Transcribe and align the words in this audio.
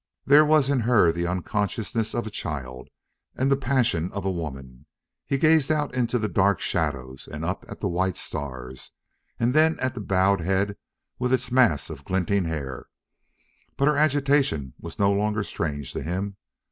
There 0.25 0.43
was 0.43 0.71
in 0.71 0.79
her 0.79 1.11
the 1.11 1.27
unconsciousness 1.27 2.15
of 2.15 2.25
a 2.25 2.31
child 2.31 2.89
and 3.35 3.51
the 3.51 3.55
passion 3.55 4.11
of 4.13 4.25
a 4.25 4.31
woman. 4.31 4.87
He 5.27 5.37
gazed 5.37 5.71
out 5.71 5.93
into 5.93 6.17
the 6.17 6.27
dark 6.27 6.59
shadows 6.59 7.29
and 7.31 7.45
up 7.45 7.65
at 7.69 7.81
the 7.81 7.87
white 7.87 8.17
stars, 8.17 8.89
and 9.39 9.53
then 9.53 9.79
at 9.79 9.93
the 9.93 10.01
bowed 10.01 10.41
head 10.41 10.75
with 11.19 11.31
its 11.31 11.51
mass 11.51 11.91
of 11.91 12.03
glinting 12.03 12.45
hair. 12.45 12.87
But 13.77 13.87
her 13.89 13.95
agitation 13.95 14.73
was 14.79 14.97
no 14.97 15.11
longer 15.11 15.43
strange 15.43 15.93
to 15.93 16.01
him. 16.01 16.35